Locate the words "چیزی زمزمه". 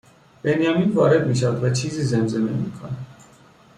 1.69-2.51